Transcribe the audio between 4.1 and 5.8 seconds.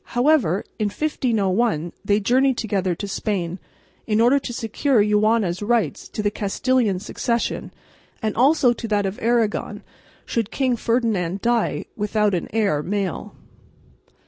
order to secure Juana's